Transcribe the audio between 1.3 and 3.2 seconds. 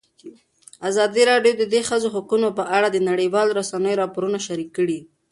راډیو د د ښځو حقونه په اړه د